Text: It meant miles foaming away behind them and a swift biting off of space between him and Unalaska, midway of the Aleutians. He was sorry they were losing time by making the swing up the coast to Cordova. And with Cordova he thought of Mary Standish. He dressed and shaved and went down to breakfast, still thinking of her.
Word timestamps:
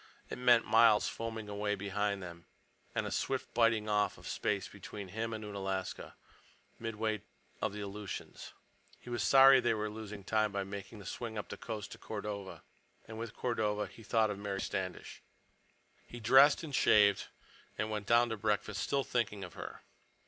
It 0.31 0.39
meant 0.39 0.65
miles 0.65 1.07
foaming 1.07 1.47
away 1.47 1.75
behind 1.75 2.23
them 2.23 2.47
and 2.95 3.05
a 3.05 3.11
swift 3.11 3.53
biting 3.53 3.87
off 3.87 4.17
of 4.17 4.27
space 4.27 4.67
between 4.67 5.09
him 5.09 5.31
and 5.31 5.45
Unalaska, 5.45 6.15
midway 6.79 7.21
of 7.61 7.71
the 7.71 7.81
Aleutians. 7.81 8.53
He 8.99 9.11
was 9.11 9.21
sorry 9.21 9.59
they 9.59 9.75
were 9.75 9.91
losing 9.91 10.23
time 10.23 10.51
by 10.51 10.63
making 10.63 10.97
the 10.97 11.05
swing 11.05 11.37
up 11.37 11.49
the 11.49 11.55
coast 11.55 11.91
to 11.91 11.99
Cordova. 11.99 12.63
And 13.07 13.19
with 13.19 13.35
Cordova 13.35 13.85
he 13.85 14.01
thought 14.01 14.31
of 14.31 14.39
Mary 14.39 14.59
Standish. 14.61 15.21
He 16.07 16.19
dressed 16.19 16.63
and 16.63 16.73
shaved 16.73 17.27
and 17.77 17.91
went 17.91 18.07
down 18.07 18.29
to 18.29 18.37
breakfast, 18.37 18.81
still 18.81 19.03
thinking 19.03 19.43
of 19.43 19.53
her. 19.53 19.83